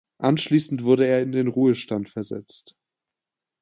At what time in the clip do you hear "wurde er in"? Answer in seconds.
0.83-1.31